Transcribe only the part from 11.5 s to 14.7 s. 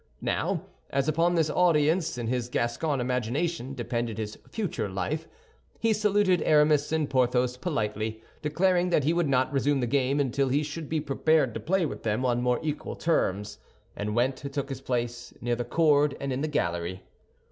to play with them on more equal terms, and went and took